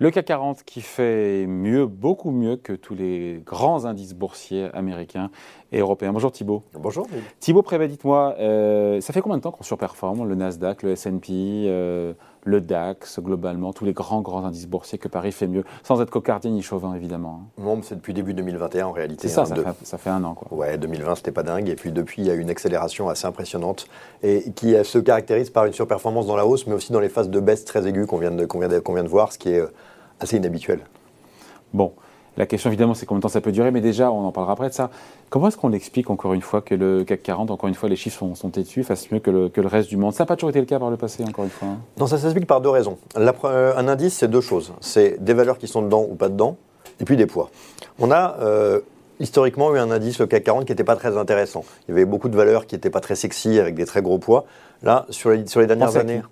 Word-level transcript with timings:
Le 0.00 0.12
CAC 0.12 0.26
40 0.26 0.62
qui 0.62 0.80
fait 0.80 1.44
mieux, 1.48 1.86
beaucoup 1.86 2.30
mieux 2.30 2.54
que 2.54 2.72
tous 2.72 2.94
les 2.94 3.42
grands 3.44 3.84
indices 3.84 4.14
boursiers 4.14 4.68
américains 4.72 5.28
et 5.72 5.80
européens. 5.80 6.12
Bonjour 6.12 6.30
Thibault. 6.30 6.62
Bonjour. 6.74 7.08
Thibault 7.40 7.62
Prévet, 7.62 7.88
dites-moi, 7.88 8.36
euh, 8.38 9.00
ça 9.00 9.12
fait 9.12 9.20
combien 9.20 9.38
de 9.38 9.42
temps 9.42 9.50
qu'on 9.50 9.64
surperforme 9.64 10.28
le 10.28 10.36
Nasdaq, 10.36 10.84
le 10.84 10.92
S&P, 10.92 11.32
euh, 11.66 12.14
le 12.44 12.60
DAX, 12.60 13.20
globalement, 13.20 13.72
tous 13.72 13.84
les 13.84 13.92
grands, 13.92 14.22
grands 14.22 14.44
indices 14.44 14.66
boursiers 14.68 14.98
que 14.98 15.08
Paris 15.08 15.32
fait 15.32 15.48
mieux, 15.48 15.64
sans 15.82 16.00
être 16.00 16.10
cocardien 16.10 16.52
ni 16.52 16.62
chauvin, 16.62 16.94
évidemment. 16.94 17.42
Hein. 17.42 17.62
Non, 17.62 17.80
c'est 17.82 17.96
depuis 17.96 18.14
début 18.14 18.34
2021 18.34 18.86
en 18.86 18.92
réalité. 18.92 19.28
C'est 19.28 19.34
ça, 19.34 19.42
hein, 19.42 19.74
ça, 19.82 19.98
fait, 19.98 20.10
un 20.10 20.24
an. 20.24 20.34
Quoi. 20.34 20.56
Ouais, 20.56 20.78
2020, 20.78 21.16
c'était 21.16 21.32
pas 21.32 21.42
dingue. 21.42 21.68
Et 21.68 21.74
puis 21.74 21.92
depuis, 21.92 22.22
il 22.22 22.28
y 22.28 22.30
a 22.30 22.34
eu 22.34 22.40
une 22.40 22.50
accélération 22.50 23.08
assez 23.08 23.26
impressionnante 23.26 23.88
et 24.22 24.52
qui 24.52 24.74
se 24.82 24.98
caractérise 24.98 25.50
par 25.50 25.66
une 25.66 25.72
surperformance 25.72 26.26
dans 26.26 26.36
la 26.36 26.46
hausse, 26.46 26.66
mais 26.66 26.74
aussi 26.74 26.92
dans 26.92 27.00
les 27.00 27.08
phases 27.10 27.28
de 27.28 27.40
baisse 27.40 27.64
très 27.64 27.86
aiguës 27.86 28.06
qu'on 28.06 28.18
vient, 28.18 28.30
vient, 28.30 28.46
vient, 28.46 29.04
de 29.04 29.08
voir, 29.08 29.32
ce 29.32 29.38
qui 29.38 29.50
est 29.50 29.60
euh, 29.60 29.72
assez 30.20 30.36
inhabituel. 30.36 30.80
Bon, 31.72 31.92
la 32.38 32.46
question 32.46 32.70
évidemment 32.70 32.94
c'est 32.94 33.04
combien 33.04 33.18
de 33.18 33.22
temps 33.22 33.28
ça 33.28 33.40
peut 33.40 33.50
durer, 33.50 33.72
mais 33.72 33.80
déjà 33.80 34.12
on 34.12 34.24
en 34.24 34.32
parlera 34.32 34.52
après 34.52 34.68
de 34.68 34.74
ça. 34.74 34.90
Comment 35.28 35.48
est-ce 35.48 35.56
qu'on 35.56 35.72
explique 35.72 36.08
encore 36.08 36.34
une 36.34 36.40
fois 36.40 36.62
que 36.62 36.74
le 36.74 37.02
CAC 37.02 37.22
40, 37.24 37.50
encore 37.50 37.68
une 37.68 37.74
fois 37.74 37.88
les 37.88 37.96
chiffres 37.96 38.18
sont, 38.18 38.36
sont 38.36 38.50
têtus, 38.50 38.84
fasse 38.84 39.10
mieux 39.10 39.18
que 39.18 39.30
le, 39.30 39.48
que 39.48 39.60
le, 39.60 39.66
reste 39.66 39.88
du 39.88 39.96
monde? 39.96 40.12
Ça 40.12 40.22
n'a 40.22 40.26
pas 40.26 40.36
toujours 40.36 40.50
été 40.50 40.60
le 40.60 40.66
cas 40.66 40.78
par 40.78 40.88
le 40.88 40.96
passé, 40.96 41.24
encore 41.24 41.44
une 41.44 41.50
fois. 41.50 41.68
Hein. 41.68 41.78
Non, 41.98 42.06
ça 42.06 42.16
s'explique 42.16 42.46
par 42.46 42.60
deux 42.60 42.68
raisons. 42.68 42.96
Euh, 43.16 43.76
un 43.76 43.88
indice, 43.88 44.14
c'est 44.14 44.28
deux 44.28 44.40
choses. 44.40 44.72
C'est 44.80 45.22
des 45.22 45.34
valeurs 45.34 45.58
qui 45.58 45.66
sont 45.66 45.82
dedans 45.82 46.06
ou 46.08 46.14
pas 46.14 46.28
dedans, 46.28 46.56
et 47.00 47.04
puis 47.04 47.16
des 47.16 47.26
poids. 47.26 47.50
On 47.98 48.12
a 48.12 48.36
euh, 48.40 48.80
historiquement 49.18 49.74
eu 49.74 49.78
un 49.78 49.90
indice, 49.90 50.20
le 50.20 50.26
CAC 50.26 50.44
40, 50.44 50.64
qui 50.64 50.72
n'était 50.72 50.84
pas 50.84 50.96
très 50.96 51.16
intéressant. 51.16 51.64
Il 51.88 51.90
y 51.90 51.94
avait 51.94 52.04
beaucoup 52.04 52.28
de 52.28 52.36
valeurs 52.36 52.66
qui 52.66 52.76
n'étaient 52.76 52.88
pas 52.88 53.00
très 53.00 53.16
sexy, 53.16 53.58
avec 53.58 53.74
des 53.74 53.84
très 53.84 54.00
gros 54.00 54.18
poids. 54.18 54.44
Là, 54.84 55.06
sur 55.10 55.30
les, 55.30 55.44
sur 55.48 55.60
les 55.60 55.66
dernières 55.66 55.96
années, 55.96 56.22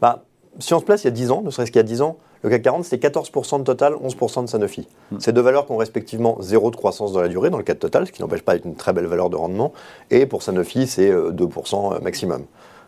bah, 0.00 0.22
si 0.60 0.72
on 0.72 0.78
se 0.78 0.84
place 0.84 1.02
il 1.02 1.06
y 1.06 1.08
a 1.08 1.12
10 1.12 1.32
ans, 1.32 1.42
ne 1.42 1.50
serait-ce 1.50 1.72
qu'il 1.72 1.80
y 1.80 1.80
a 1.80 1.82
10 1.82 2.02
ans, 2.02 2.16
le 2.42 2.50
CAC 2.50 2.62
40, 2.62 2.84
c'était 2.84 3.08
14% 3.08 3.58
de 3.58 3.64
total, 3.64 3.94
11% 3.94 4.42
de 4.42 4.48
Sanofi. 4.48 4.86
Hmm. 5.10 5.18
Ces 5.18 5.32
deux 5.32 5.40
valeurs 5.40 5.66
qui 5.66 5.72
ont 5.72 5.76
respectivement 5.76 6.36
zéro 6.40 6.70
de 6.70 6.76
croissance 6.76 7.12
dans 7.12 7.20
la 7.20 7.28
durée, 7.28 7.50
dans 7.50 7.58
le 7.58 7.64
cas 7.64 7.74
de 7.74 7.78
total, 7.78 8.06
ce 8.06 8.12
qui 8.12 8.22
n'empêche 8.22 8.42
pas 8.42 8.54
d'être 8.54 8.64
une 8.64 8.76
très 8.76 8.92
belle 8.92 9.06
valeur 9.06 9.30
de 9.30 9.36
rendement. 9.36 9.72
Et 10.10 10.26
pour 10.26 10.42
Sanofi, 10.42 10.86
c'est 10.86 11.10
2% 11.10 11.12
euh, 11.12 11.96
euh, 11.96 12.00
maximum. 12.00 12.44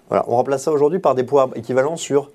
Voilà. 0.08 0.24
On 0.28 0.36
remplace 0.36 0.64
ça 0.64 0.72
aujourd'hui 0.72 0.98
par 0.98 1.14
des 1.14 1.24
poids 1.24 1.50
équivalents 1.54 1.96
sur 1.96 2.30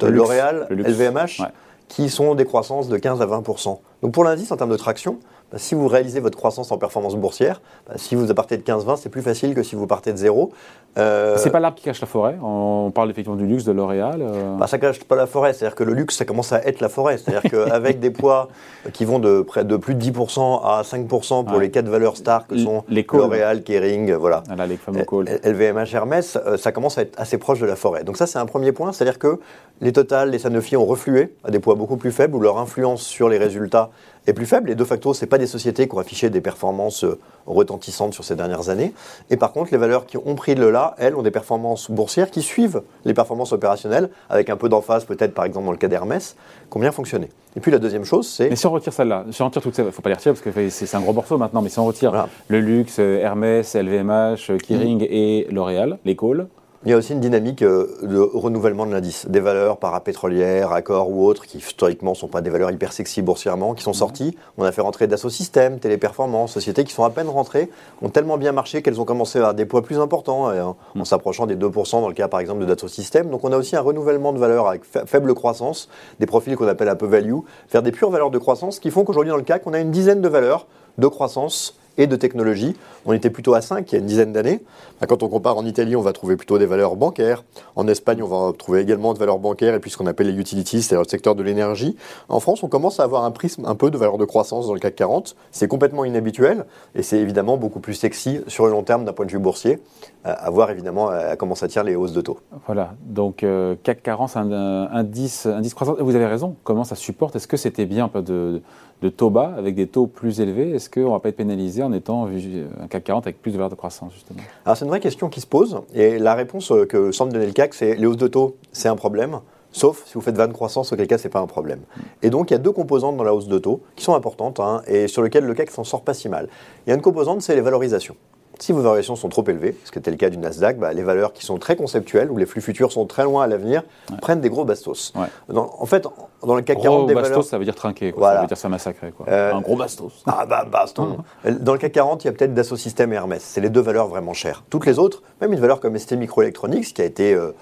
L'Oréal, 0.00 0.66
LVMH, 0.70 1.42
qui 1.88 2.08
sont 2.08 2.34
des 2.34 2.44
croissances 2.44 2.88
de 2.88 2.96
15 2.96 3.20
à 3.20 3.26
20%. 3.26 3.78
Donc 4.02 4.12
pour 4.12 4.24
l'indice, 4.24 4.50
en 4.50 4.56
termes 4.56 4.70
de 4.70 4.76
traction, 4.76 5.18
si 5.56 5.74
vous 5.74 5.88
réalisez 5.88 6.20
votre 6.20 6.36
croissance 6.36 6.72
en 6.72 6.78
performance 6.78 7.16
boursière, 7.16 7.60
bah, 7.88 7.94
si 7.96 8.14
vous 8.14 8.32
partez 8.34 8.56
de 8.56 8.62
15-20, 8.62 8.96
c'est 8.96 9.08
plus 9.08 9.22
facile 9.22 9.54
que 9.54 9.62
si 9.62 9.74
vous 9.74 9.86
partez 9.86 10.12
de 10.12 10.16
zéro. 10.16 10.52
Euh... 10.96 11.36
C'est 11.38 11.50
pas 11.50 11.60
l'arbre 11.60 11.76
qui 11.76 11.84
cache 11.84 12.00
la 12.00 12.06
forêt. 12.06 12.36
On 12.42 12.90
parle 12.94 13.10
effectivement 13.10 13.36
du 13.36 13.46
luxe 13.46 13.64
de 13.64 13.72
L'Oréal. 13.72 14.22
Euh... 14.22 14.56
Bah, 14.56 14.66
ça 14.66 14.78
cache 14.78 15.02
pas 15.04 15.16
la 15.16 15.26
forêt. 15.26 15.52
C'est-à-dire 15.52 15.74
que 15.74 15.84
le 15.84 15.92
luxe, 15.92 16.16
ça 16.16 16.24
commence 16.24 16.52
à 16.52 16.62
être 16.64 16.80
la 16.80 16.88
forêt. 16.88 17.18
C'est-à-dire 17.18 17.50
qu'avec 17.50 18.00
des 18.04 18.10
poids 18.10 18.48
qui 18.92 19.04
vont 19.04 19.18
de 19.18 19.42
près 19.42 19.64
de 19.64 19.76
plus 19.76 19.94
de 19.94 20.02
10% 20.02 20.62
à 20.64 20.82
5% 20.82 21.44
pour 21.44 21.58
les 21.58 21.70
quatre 21.70 21.88
valeurs 21.88 22.16
stars 22.16 22.46
que 22.46 22.56
sont 22.56 22.84
L'Oréal, 22.88 23.62
Kering, 23.62 24.12
voilà. 24.14 24.42
Ah 24.48 24.66
les 24.66 24.76
fameux. 24.76 25.04
LVMH, 25.44 25.94
Hermès, 25.94 26.38
euh, 26.46 26.56
ça 26.56 26.72
commence 26.72 26.98
à 26.98 27.02
être 27.02 27.18
assez 27.18 27.38
proche 27.38 27.60
de 27.60 27.66
la 27.66 27.76
forêt. 27.76 28.04
Donc 28.04 28.16
ça, 28.16 28.26
c'est 28.26 28.38
un 28.38 28.46
premier 28.46 28.72
point. 28.72 28.92
C'est-à-dire 28.92 29.18
que 29.18 29.40
les 29.80 29.92
Total, 29.92 30.30
les 30.30 30.38
Sanofi 30.38 30.76
ont 30.76 30.86
reflué 30.86 31.34
à 31.44 31.50
des 31.50 31.58
poids 31.58 31.74
beaucoup 31.74 31.96
plus 31.96 32.12
faibles 32.12 32.36
où 32.36 32.40
leur 32.40 32.58
influence 32.58 33.02
sur 33.02 33.28
les 33.28 33.38
résultats 33.38 33.90
est 34.26 34.32
plus 34.32 34.46
faible. 34.46 34.70
Et 34.70 34.74
de 34.74 34.84
facto, 34.84 35.14
ce 35.14 35.24
pas 35.24 35.38
des 35.38 35.46
sociétés 35.46 35.88
qui 35.88 35.94
ont 35.94 35.98
affiché 35.98 36.30
des 36.30 36.40
performances 36.40 37.04
euh, 37.04 37.18
retentissantes 37.46 38.14
sur 38.14 38.24
ces 38.24 38.36
dernières 38.36 38.68
années. 38.68 38.92
Et 39.30 39.36
par 39.36 39.52
contre, 39.52 39.70
les 39.72 39.78
valeurs 39.78 40.06
qui 40.06 40.16
ont 40.16 40.34
pris 40.34 40.54
le 40.54 40.70
là, 40.70 40.94
elles, 40.98 41.14
ont 41.14 41.22
des 41.22 41.30
performances 41.30 41.90
boursières 41.90 42.30
qui 42.30 42.42
suivent 42.42 42.82
les 43.04 43.14
performances 43.14 43.52
opérationnelles, 43.52 44.10
avec 44.30 44.50
un 44.50 44.56
peu 44.56 44.68
d'emphase 44.68 45.04
peut-être, 45.04 45.34
par 45.34 45.44
exemple, 45.44 45.66
dans 45.66 45.72
le 45.72 45.78
cas 45.78 45.88
d'Hermès, 45.88 46.36
qui 46.70 46.76
ont 46.76 46.80
bien 46.80 46.92
fonctionné. 46.92 47.28
Et 47.56 47.60
puis 47.60 47.70
la 47.70 47.78
deuxième 47.78 48.04
chose, 48.04 48.28
c'est... 48.28 48.50
Mais 48.50 48.56
si 48.56 48.66
on 48.66 48.72
retire 48.72 48.92
celle-là, 48.92 49.24
si 49.30 49.42
on 49.42 49.46
retire 49.46 49.62
toutes 49.62 49.74
ces... 49.74 49.82
Il 49.82 49.86
ne 49.86 49.90
faut 49.90 50.02
pas 50.02 50.08
les 50.08 50.16
retirer 50.16 50.34
parce 50.34 50.42
que 50.42 50.68
c'est 50.70 50.94
un 50.94 51.00
gros 51.00 51.12
morceau 51.12 51.38
maintenant, 51.38 51.62
mais 51.62 51.68
si 51.68 51.78
on 51.78 51.86
retire 51.86 52.26
le 52.48 52.60
luxe, 52.60 52.98
Hermès, 52.98 53.74
LVMH, 53.74 54.58
Kering 54.66 55.02
mm. 55.02 55.08
et 55.08 55.46
L'Oréal, 55.50 55.98
les 56.04 56.16
calls, 56.16 56.48
il 56.84 56.90
y 56.90 56.92
a 56.92 56.98
aussi 56.98 57.14
une 57.14 57.20
dynamique 57.20 57.62
euh, 57.62 57.96
de 58.02 58.18
renouvellement 58.18 58.84
de 58.84 58.92
l'indice. 58.92 59.26
Des 59.26 59.40
valeurs 59.40 59.78
parapétrolières, 59.78 60.72
accords 60.72 61.10
ou 61.10 61.26
autres, 61.26 61.46
qui 61.46 61.58
historiquement 61.58 62.10
ne 62.10 62.16
sont 62.16 62.28
pas 62.28 62.42
des 62.42 62.50
valeurs 62.50 62.70
hyper 62.70 62.92
sexy 62.92 63.22
boursièrement, 63.22 63.74
qui 63.74 63.82
sont 63.82 63.90
mhm. 63.90 63.94
sorties. 63.94 64.36
On 64.58 64.64
a 64.64 64.72
fait 64.72 64.82
rentrer 64.82 65.06
Dassault 65.06 65.30
Systèmes, 65.30 65.78
Téléperformance, 65.78 66.52
sociétés 66.52 66.84
qui 66.84 66.92
sont 66.92 67.04
à 67.04 67.10
peine 67.10 67.28
rentrées, 67.28 67.70
ont 68.02 68.10
tellement 68.10 68.36
bien 68.36 68.52
marché 68.52 68.82
qu'elles 68.82 69.00
ont 69.00 69.06
commencé 69.06 69.38
à 69.38 69.42
avoir 69.42 69.54
des 69.54 69.64
poids 69.64 69.82
plus 69.82 69.98
importants, 69.98 70.48
en 70.48 70.76
mhm. 70.94 71.04
s'approchant 71.04 71.46
des 71.46 71.56
2% 71.56 72.00
dans 72.02 72.08
le 72.08 72.14
cas 72.14 72.28
par 72.28 72.40
exemple 72.40 72.60
de 72.60 72.66
Dassault 72.66 72.88
Systèmes. 72.88 73.30
Donc 73.30 73.44
on 73.44 73.52
a 73.52 73.56
aussi 73.56 73.76
un 73.76 73.80
renouvellement 73.80 74.32
de 74.32 74.38
valeurs 74.38 74.68
avec 74.68 74.84
faible 74.84 75.34
croissance, 75.34 75.88
des 76.20 76.26
profils 76.26 76.54
qu'on 76.56 76.68
appelle 76.68 76.88
un 76.88 76.96
peu 76.96 77.06
value, 77.06 77.38
faire 77.66 77.82
des 77.82 77.92
pures 77.92 78.10
valeurs 78.10 78.30
de 78.30 78.38
croissance 78.38 78.78
qui 78.78 78.90
font 78.90 79.04
qu'aujourd'hui 79.04 79.30
dans 79.30 79.36
le 79.36 79.42
CAC, 79.42 79.66
on 79.66 79.72
a 79.72 79.80
une 79.80 79.90
dizaine 79.90 80.20
de 80.20 80.28
valeurs 80.28 80.66
de 80.98 81.06
croissance 81.06 81.76
et 81.98 82.06
de 82.06 82.16
technologie. 82.16 82.76
On 83.06 83.12
était 83.12 83.30
plutôt 83.30 83.54
à 83.54 83.60
5 83.60 83.90
il 83.90 83.94
y 83.94 83.96
a 83.96 84.00
une 84.00 84.06
dizaine 84.06 84.32
d'années. 84.32 84.62
Bah, 85.00 85.06
quand 85.06 85.22
on 85.22 85.28
compare 85.28 85.56
en 85.56 85.64
Italie, 85.64 85.96
on 85.96 86.00
va 86.00 86.12
trouver 86.12 86.36
plutôt 86.36 86.58
des 86.58 86.66
valeurs 86.66 86.96
bancaires. 86.96 87.44
En 87.76 87.86
Espagne, 87.88 88.22
on 88.22 88.26
va 88.26 88.52
trouver 88.56 88.80
également 88.80 89.12
des 89.12 89.18
valeurs 89.18 89.38
bancaires 89.38 89.74
et 89.74 89.80
puis 89.80 89.90
ce 89.90 89.96
qu'on 89.96 90.06
appelle 90.06 90.28
les 90.28 90.40
utilities, 90.40 90.82
c'est-à-dire 90.82 91.02
le 91.02 91.08
secteur 91.08 91.34
de 91.34 91.42
l'énergie. 91.42 91.96
En 92.28 92.40
France, 92.40 92.62
on 92.62 92.68
commence 92.68 93.00
à 93.00 93.04
avoir 93.04 93.24
un 93.24 93.30
prisme 93.30 93.64
un 93.66 93.74
peu 93.74 93.90
de 93.90 93.98
valeurs 93.98 94.18
de 94.18 94.24
croissance 94.24 94.66
dans 94.66 94.74
le 94.74 94.80
CAC 94.80 94.96
40. 94.96 95.36
C'est 95.50 95.68
complètement 95.68 96.04
inhabituel 96.04 96.64
et 96.94 97.02
c'est 97.02 97.18
évidemment 97.18 97.56
beaucoup 97.56 97.80
plus 97.80 97.94
sexy 97.94 98.40
sur 98.46 98.66
le 98.66 98.72
long 98.72 98.82
terme 98.82 99.04
d'un 99.04 99.12
point 99.12 99.26
de 99.26 99.30
vue 99.30 99.38
boursier, 99.38 99.80
à 100.24 100.50
voir 100.50 100.70
évidemment 100.70 101.08
à 101.08 101.36
comment 101.36 101.54
ça 101.54 101.68
tire 101.68 101.84
les 101.84 101.94
hausses 101.94 102.12
de 102.12 102.20
taux. 102.20 102.38
Voilà, 102.66 102.94
donc 103.04 103.42
euh, 103.42 103.74
CAC 103.82 104.02
40, 104.02 104.36
un, 104.36 104.88
indice, 104.92 105.46
indice 105.46 105.74
croissance. 105.74 105.98
Vous 105.98 106.14
avez 106.14 106.26
raison, 106.26 106.56
comment 106.64 106.84
ça 106.84 106.94
supporte? 106.94 107.36
Est-ce 107.36 107.48
que 107.48 107.56
c'était 107.56 107.86
bien 107.86 108.10
un 108.14 108.22
de 108.22 108.62
de 109.04 109.10
taux 109.10 109.30
bas 109.30 109.54
avec 109.58 109.74
des 109.74 109.86
taux 109.86 110.06
plus 110.06 110.40
élevés, 110.40 110.70
est-ce 110.70 110.88
qu'on 110.88 111.00
ne 111.00 111.10
va 111.10 111.20
pas 111.20 111.28
être 111.28 111.36
pénalisé 111.36 111.82
en 111.84 111.92
étant 111.92 112.26
un 112.26 112.88
CAC 112.88 113.04
40 113.04 113.26
avec 113.26 113.40
plus 113.40 113.52
de 113.52 113.56
valeur 113.56 113.70
de 113.70 113.74
croissance 113.74 114.12
justement 114.12 114.40
Alors 114.64 114.76
c'est 114.76 114.84
une 114.84 114.90
vraie 114.90 115.00
question 115.00 115.28
qui 115.28 115.40
se 115.40 115.46
pose 115.46 115.80
et 115.94 116.18
la 116.18 116.34
réponse 116.34 116.72
que 116.88 117.12
semble 117.12 117.32
donner 117.32 117.46
le 117.46 117.52
CAC, 117.52 117.74
c'est 117.74 117.94
les 117.94 118.06
hausses 118.06 118.16
de 118.16 118.28
taux, 118.28 118.56
c'est 118.72 118.88
un 118.88 118.96
problème. 118.96 119.40
Sauf 119.74 120.04
si 120.06 120.14
vous 120.14 120.20
faites 120.20 120.36
20 120.36 120.48
de 120.48 120.52
croissance, 120.52 120.92
auquel 120.92 121.08
cas, 121.08 121.18
ce 121.18 121.24
n'est 121.24 121.30
pas 121.30 121.40
un 121.40 121.48
problème. 121.48 121.80
Et 122.22 122.30
donc, 122.30 122.50
il 122.50 122.54
y 122.54 122.56
a 122.56 122.60
deux 122.60 122.70
composantes 122.70 123.16
dans 123.16 123.24
la 123.24 123.34
hausse 123.34 123.48
de 123.48 123.58
taux 123.58 123.80
qui 123.96 124.04
sont 124.04 124.14
importantes 124.14 124.60
hein, 124.60 124.82
et 124.86 125.08
sur 125.08 125.20
lesquelles 125.20 125.44
le 125.44 125.52
CAC 125.52 125.70
s'en 125.72 125.82
sort 125.82 126.02
pas 126.02 126.14
si 126.14 126.28
mal. 126.28 126.48
Il 126.86 126.90
y 126.90 126.92
a 126.92 126.94
une 126.94 127.02
composante, 127.02 127.42
c'est 127.42 127.56
les 127.56 127.60
valorisations. 127.60 128.14
Si 128.58 128.72
vos 128.72 128.80
variations 128.80 129.16
sont 129.16 129.28
trop 129.28 129.44
élevées, 129.46 129.76
ce 129.84 129.90
qui 129.90 129.98
était 129.98 130.10
le 130.10 130.16
cas 130.16 130.30
du 130.30 130.38
Nasdaq, 130.38 130.78
bah, 130.78 130.92
les 130.92 131.02
valeurs 131.02 131.32
qui 131.32 131.44
sont 131.44 131.58
très 131.58 131.76
conceptuelles, 131.76 132.30
où 132.30 132.36
les 132.36 132.46
flux 132.46 132.60
futurs 132.60 132.92
sont 132.92 133.06
très 133.06 133.24
loin 133.24 133.44
à 133.44 133.46
l'avenir, 133.46 133.82
prennent 134.20 134.40
des 134.40 134.50
gros 134.50 134.64
bastos. 134.64 135.12
en 135.48 135.86
fait, 135.86 136.06
dans 136.42 136.54
le 136.54 136.62
CAC 136.62 136.80
40, 136.80 137.06
des 137.06 137.14
bastos, 137.14 137.48
ça 137.48 137.58
veut 137.58 137.64
dire 137.64 137.74
trinquer, 137.74 138.14
ça 138.18 138.40
veut 138.40 138.46
dire 138.46 138.56
ça 138.56 138.68
massacrer. 138.68 139.12
Quoi. 139.12 139.26
Euh, 139.28 139.54
un 139.54 139.60
gros 139.60 139.76
bastos. 139.76 140.22
Ah 140.36 140.46
bah 140.46 140.66
baston. 140.70 141.18
Dans 141.60 141.72
le 141.72 141.78
CAC 141.78 141.92
40, 141.92 142.24
il 142.24 142.26
y 142.26 142.30
a 142.30 142.32
peut-être 142.32 142.54
Dassault 142.54 142.76
Systèmes 142.76 143.12
et 143.12 143.16
Hermès. 143.16 143.42
C'est 143.42 143.60
les 143.60 143.70
deux 143.70 143.80
valeurs 143.80 144.08
vraiment 144.08 144.34
chères. 144.34 144.64
Toutes 144.68 144.86
les 144.86 144.98
autres, 144.98 145.22
même 145.40 145.52
une 145.52 145.60
valeur 145.60 145.80
comme 145.80 145.96
ST 145.96 146.12
Microelectronics, 146.12 146.92
qui 146.92 147.02
a 147.02 147.04
été 147.04 147.34
euh, 147.34 147.52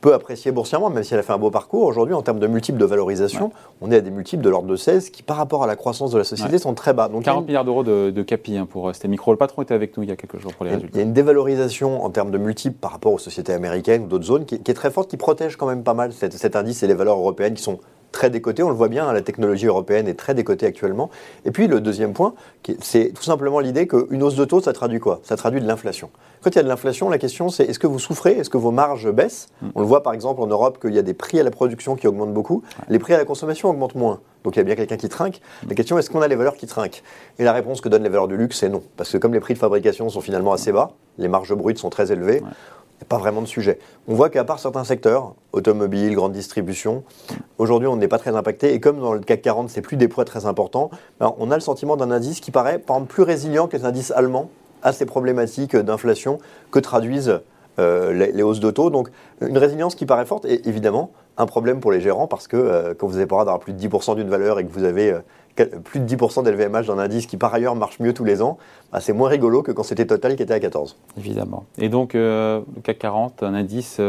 peu 0.00 0.14
appréciée 0.14 0.52
boursièrement, 0.52 0.90
même 0.90 1.02
si 1.02 1.14
elle 1.14 1.20
a 1.20 1.22
fait 1.22 1.32
un 1.32 1.38
beau 1.38 1.50
parcours. 1.50 1.84
Aujourd'hui, 1.84 2.14
en 2.14 2.22
termes 2.22 2.38
de 2.38 2.46
multiples 2.46 2.78
de 2.78 2.84
valorisation, 2.84 3.50
on 3.80 3.90
est 3.90 3.96
à 3.96 4.00
des 4.00 4.10
multiples 4.10 4.42
de 4.42 4.48
l'ordre 4.48 4.68
de 4.68 4.76
16 4.76 5.10
qui, 5.10 5.22
par 5.22 5.36
rapport 5.36 5.64
à 5.64 5.66
la 5.66 5.76
croissance 5.76 6.12
de 6.12 6.18
la 6.18 6.24
société, 6.24 6.58
sont 6.58 6.74
très 6.74 6.92
bas. 6.92 7.08
Donc, 7.08 7.24
40 7.24 7.46
milliards 7.46 7.64
d'euros 7.64 7.82
de, 7.82 8.10
de 8.10 8.22
capi 8.22 8.56
hein, 8.56 8.66
pour 8.70 8.94
ST 8.94 9.06
Micro. 9.06 9.32
Le 9.32 9.38
patron 9.38 9.62
était 9.62 9.74
avec 9.74 9.96
nous 9.96 10.04
il 10.04 10.08
y 10.08 10.12
a 10.12 10.16
quelques 10.16 10.38
jours 10.38 10.54
pour 10.54 10.64
les 10.64 10.72
résultats. 10.72 10.94
Il 10.94 10.98
y 10.98 11.00
a 11.00 11.04
une 11.04 11.12
dévalorisation 11.12 12.04
en 12.04 12.10
termes 12.10 12.30
de 12.30 12.38
multiples 12.38 12.76
par 12.76 12.92
rapport 12.92 13.12
aux 13.12 13.18
sociétés 13.18 13.52
américaines 13.52 14.04
ou 14.04 14.06
d'autres 14.06 14.26
zones 14.26 14.44
qui, 14.44 14.54
est 14.54 14.74
très 14.74 14.90
forte, 14.90 15.10
qui 15.10 15.16
protège 15.16 15.56
quand 15.56 15.66
même 15.66 15.82
pas 15.82 15.94
mal 15.94 16.12
cet, 16.12 16.32
cet 16.34 16.54
indice 16.54 16.82
et 16.82 16.86
les 16.86 16.94
valeurs 16.94 17.18
européennes 17.18 17.54
qui 17.54 17.62
sont 17.62 17.80
très 18.18 18.30
décoté. 18.30 18.64
On 18.64 18.68
le 18.68 18.74
voit 18.74 18.88
bien, 18.88 19.06
hein, 19.06 19.12
la 19.12 19.22
technologie 19.22 19.66
européenne 19.66 20.08
est 20.08 20.14
très 20.14 20.34
décotée 20.34 20.66
actuellement. 20.66 21.08
Et 21.44 21.52
puis 21.52 21.68
le 21.68 21.80
deuxième 21.80 22.14
point, 22.14 22.34
c'est 22.80 23.12
tout 23.14 23.22
simplement 23.22 23.60
l'idée 23.60 23.86
qu'une 23.86 24.24
hausse 24.24 24.34
de 24.34 24.44
taux, 24.44 24.60
ça 24.60 24.72
traduit 24.72 24.98
quoi? 24.98 25.20
Ça 25.22 25.36
traduit 25.36 25.60
de 25.60 25.68
l'inflation. 25.68 26.10
Quand 26.42 26.50
il 26.50 26.56
y 26.56 26.58
a 26.58 26.64
de 26.64 26.68
l'inflation, 26.68 27.08
la 27.10 27.18
question 27.18 27.48
c'est 27.48 27.64
est-ce 27.64 27.78
que 27.78 27.86
vous 27.86 28.00
souffrez? 28.00 28.32
Est-ce 28.32 28.50
que 28.50 28.56
vos 28.56 28.72
marges 28.72 29.08
baissent? 29.12 29.46
Hmm. 29.62 29.68
On 29.76 29.80
le 29.80 29.86
voit 29.86 30.02
par 30.02 30.14
exemple 30.14 30.40
en 30.40 30.48
Europe 30.48 30.80
qu'il 30.80 30.94
y 30.94 30.98
a 30.98 31.02
des 31.02 31.14
prix 31.14 31.38
à 31.38 31.44
la 31.44 31.52
production 31.52 31.94
qui 31.94 32.08
augmentent 32.08 32.34
beaucoup, 32.34 32.64
les 32.88 32.98
prix 32.98 33.14
à 33.14 33.18
la 33.18 33.24
consommation 33.24 33.70
augmentent 33.70 33.94
moins. 33.94 34.18
Donc 34.42 34.56
il 34.56 34.58
y 34.58 34.62
a 34.62 34.64
bien 34.64 34.74
quelqu'un 34.74 34.96
qui 34.96 35.08
trinque. 35.08 35.40
La 35.68 35.76
question 35.76 35.96
est-ce 35.96 36.10
qu'on 36.10 36.20
a 36.20 36.26
les 36.26 36.36
valeurs 36.36 36.56
qui 36.56 36.66
trinquent? 36.66 37.04
Et 37.38 37.44
la 37.44 37.52
réponse 37.52 37.80
que 37.80 37.88
donnent 37.88 38.02
les 38.02 38.08
valeurs 38.08 38.26
du 38.26 38.36
luxe, 38.36 38.58
c'est 38.58 38.68
non. 38.68 38.82
Parce 38.96 39.12
que 39.12 39.18
comme 39.18 39.32
les 39.32 39.40
prix 39.40 39.54
de 39.54 39.60
fabrication 39.60 40.08
sont 40.08 40.20
finalement 40.20 40.52
assez 40.52 40.72
bas, 40.72 40.90
les 41.18 41.28
marges 41.28 41.54
brutes 41.54 41.78
sont 41.78 41.90
très 41.90 42.10
élevées, 42.10 42.42
n'y 42.98 43.04
a 43.04 43.08
pas 43.08 43.18
vraiment 43.18 43.40
de 43.40 43.46
sujet. 43.46 43.78
On 44.06 44.14
voit 44.14 44.30
qu'à 44.30 44.44
part 44.44 44.58
certains 44.58 44.84
secteurs, 44.84 45.34
automobile, 45.52 46.14
grande 46.14 46.32
distribution, 46.32 47.04
aujourd'hui 47.58 47.88
on 47.88 47.96
n'est 47.96 48.08
pas 48.08 48.18
très 48.18 48.34
impacté. 48.34 48.74
Et 48.74 48.80
comme 48.80 49.00
dans 49.00 49.12
le 49.12 49.20
CAC 49.20 49.42
40, 49.42 49.70
c'est 49.70 49.82
plus 49.82 49.96
des 49.96 50.08
poids 50.08 50.24
très 50.24 50.46
importants, 50.46 50.90
ben, 51.20 51.34
on 51.38 51.50
a 51.50 51.54
le 51.54 51.60
sentiment 51.60 51.96
d'un 51.96 52.10
indice 52.10 52.40
qui 52.40 52.50
paraît 52.50 52.78
par 52.78 52.96
exemple 52.96 53.12
plus 53.12 53.22
résilient 53.22 53.68
que 53.68 53.76
les 53.76 53.84
indices 53.84 54.10
allemands 54.10 54.50
à 54.82 54.92
ces 54.92 55.06
problématiques 55.06 55.76
d'inflation 55.76 56.38
que 56.70 56.78
traduisent 56.78 57.40
euh, 57.78 58.12
les, 58.12 58.42
hausses 58.42 58.60
de 58.60 58.70
taux. 58.70 58.90
Donc 58.90 59.10
une 59.40 59.58
résilience 59.58 59.94
qui 59.94 60.06
paraît 60.06 60.26
forte 60.26 60.44
et 60.44 60.68
évidemment 60.68 61.10
un 61.36 61.46
problème 61.46 61.80
pour 61.80 61.92
les 61.92 62.00
gérants 62.00 62.26
parce 62.26 62.48
que 62.48 62.56
euh, 62.56 62.94
quand 62.94 63.06
vous 63.06 63.16
avez 63.16 63.26
d'avoir 63.26 63.60
plus 63.60 63.72
de 63.72 63.80
10% 63.80 64.16
d'une 64.16 64.28
valeur 64.28 64.58
et 64.58 64.64
que 64.64 64.72
vous 64.72 64.84
avez 64.84 65.12
euh, 65.12 65.66
plus 65.84 66.00
de 66.00 66.16
10% 66.16 66.44
d'LVMH 66.44 66.86
dans 66.86 66.94
un 66.94 66.98
indice 66.98 67.26
qui 67.26 67.36
par 67.36 67.52
ailleurs 67.54 67.74
marche 67.74 68.00
mieux 68.00 68.12
tous 68.12 68.24
les 68.24 68.42
ans, 68.42 68.58
bah, 68.92 69.00
c'est 69.00 69.12
moins 69.12 69.28
rigolo 69.28 69.62
que 69.62 69.72
quand 69.72 69.82
c'était 69.82 70.06
Total 70.06 70.36
qui 70.36 70.42
était 70.42 70.54
à 70.54 70.60
14. 70.60 70.96
Évidemment. 71.16 71.64
Et 71.78 71.88
donc 71.88 72.14
le 72.14 72.62
CAC 72.82 72.98
40, 72.98 73.42
un 73.42 73.54
indice 73.54 74.00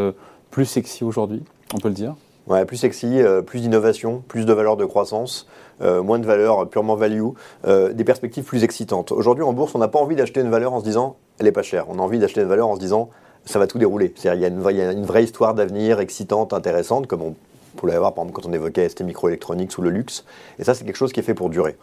plus 0.52 0.66
sexy 0.66 1.04
aujourd'hui, 1.04 1.44
on 1.74 1.78
peut 1.78 1.90
le 1.90 1.94
dire? 1.94 2.16
Ouais, 2.50 2.66
plus 2.66 2.78
sexy, 2.78 3.22
euh, 3.22 3.44
plus 3.44 3.62
d'innovation, 3.62 4.24
plus 4.28 4.44
de 4.44 4.54
valeur 4.54 4.76
de 4.76 4.84
croissance, 4.84 5.48
euh, 5.82 6.02
moins 6.02 6.18
de 6.18 6.26
valeur 6.26 6.68
purement 6.68 6.96
value, 6.96 7.28
euh, 7.68 7.94
des 7.94 8.04
perspectives 8.04 8.44
plus 8.44 8.64
excitantes. 8.64 9.12
Aujourd'hui, 9.12 9.44
en 9.44 9.54
bourse, 9.54 9.76
on 9.76 9.78
n'a 9.78 9.88
pas 9.88 10.00
envie 10.00 10.16
d'acheter 10.16 10.42
une 10.42 10.50
valeur 10.50 10.74
en 10.74 10.80
se 10.80 10.84
disant 10.84 11.18
elle 11.38 11.46
est 11.46 11.52
pas 11.52 11.62
chère. 11.62 11.86
On 11.90 12.00
a 12.00 12.02
envie 12.02 12.18
d'acheter 12.18 12.42
une 12.42 12.48
valeur 12.48 12.68
en 12.68 12.76
se 12.76 12.80
disant 12.80 13.10
ça 13.46 13.60
va 13.60 13.68
tout 13.68 13.78
dérouler. 13.78 14.14
Il 14.24 14.26
y, 14.26 14.46
a 14.46 14.48
une, 14.48 14.62
y 14.62 14.82
a 14.82 14.92
une 14.92 15.06
vraie 15.06 15.24
histoire 15.24 15.54
d'avenir 15.54 16.00
excitante, 16.00 16.54
intéressante, 16.54 17.08
comme 17.08 17.22
on 17.22 17.36
pouvait 17.76 17.94
l'avoir 17.94 18.14
par 18.14 18.24
exemple 18.24 18.42
quand 18.42 18.50
on 18.50 18.54
évoquait 18.54 18.90
ST 18.90 19.02
Microelectronics 19.02 19.78
ou 19.78 19.82
le 19.82 19.90
luxe. 19.90 20.26
Et 20.60 20.64
ça, 20.64 20.74
c'est 20.74 20.84
quelque 20.86 20.98
chose 20.98 21.14
qui 21.14 21.20
est 21.20 21.24
fait 21.24 21.34
pour 21.34 21.50
durer 21.50 21.76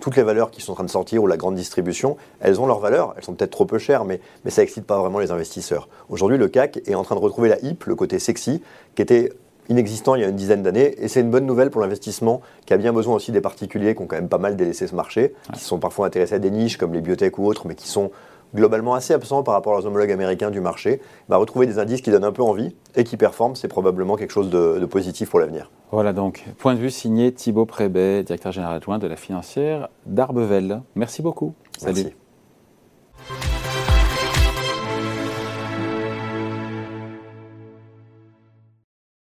toutes 0.00 0.16
les 0.16 0.22
valeurs 0.22 0.50
qui 0.50 0.60
sont 0.60 0.72
en 0.72 0.74
train 0.74 0.84
de 0.84 0.90
sortir 0.90 1.22
ou 1.22 1.26
la 1.26 1.36
grande 1.36 1.54
distribution, 1.54 2.16
elles 2.40 2.60
ont 2.60 2.66
leur 2.66 2.80
valeur. 2.80 3.14
Elles 3.16 3.24
sont 3.24 3.34
peut-être 3.34 3.50
trop 3.50 3.64
peu 3.64 3.78
chères, 3.78 4.04
mais, 4.04 4.20
mais 4.44 4.50
ça 4.50 4.62
excite 4.62 4.84
pas 4.84 4.98
vraiment 4.98 5.18
les 5.18 5.30
investisseurs. 5.30 5.88
Aujourd'hui, 6.08 6.38
le 6.38 6.48
CAC 6.48 6.80
est 6.86 6.94
en 6.94 7.02
train 7.02 7.14
de 7.14 7.20
retrouver 7.20 7.48
la 7.48 7.58
HIP, 7.62 7.84
le 7.84 7.94
côté 7.94 8.18
sexy, 8.18 8.62
qui 8.94 9.02
était 9.02 9.32
inexistant 9.68 10.14
il 10.14 10.22
y 10.22 10.24
a 10.24 10.28
une 10.28 10.36
dizaine 10.36 10.62
d'années. 10.62 10.94
Et 11.02 11.08
c'est 11.08 11.20
une 11.20 11.30
bonne 11.30 11.46
nouvelle 11.46 11.70
pour 11.70 11.80
l'investissement 11.80 12.42
qui 12.66 12.74
a 12.74 12.76
bien 12.76 12.92
besoin 12.92 13.16
aussi 13.16 13.32
des 13.32 13.40
particuliers 13.40 13.94
qui 13.94 14.02
ont 14.02 14.06
quand 14.06 14.16
même 14.16 14.28
pas 14.28 14.38
mal 14.38 14.56
délaissé 14.56 14.86
ce 14.86 14.94
marché, 14.94 15.34
qui 15.54 15.60
sont 15.60 15.78
parfois 15.78 16.06
intéressés 16.06 16.34
à 16.34 16.38
des 16.38 16.50
niches 16.50 16.76
comme 16.76 16.92
les 16.92 17.00
biotech 17.00 17.38
ou 17.38 17.46
autres, 17.46 17.66
mais 17.66 17.74
qui 17.74 17.88
sont 17.88 18.10
globalement 18.56 18.94
assez 18.94 19.14
absents 19.14 19.44
par 19.44 19.54
rapport 19.54 19.78
aux 19.78 19.86
homologues 19.86 20.10
américains 20.10 20.50
du 20.50 20.60
marché, 20.60 21.00
bah, 21.28 21.36
retrouver 21.36 21.66
des 21.66 21.78
indices 21.78 22.00
qui 22.00 22.10
donnent 22.10 22.24
un 22.24 22.32
peu 22.32 22.42
envie 22.42 22.74
et 22.96 23.04
qui 23.04 23.16
performent, 23.16 23.54
c'est 23.54 23.68
probablement 23.68 24.16
quelque 24.16 24.32
chose 24.32 24.50
de, 24.50 24.84
positif 24.86 25.30
pour 25.30 25.38
l'avenir. 25.40 25.70
Voilà 25.92 26.12
donc, 26.12 26.44
point 26.58 26.74
de 26.74 26.80
vue 26.80 26.90
signé 26.90 27.32
Thibaut 27.32 27.66
Prébet, 27.66 28.24
directeur 28.24 28.50
général 28.50 28.76
adjoint 28.76 28.98
de 28.98 29.06
la 29.06 29.16
financière 29.16 29.88
d'Arbevel. 30.06 30.82
Merci 30.96 31.22
beaucoup. 31.22 31.54
Salut. 31.78 32.16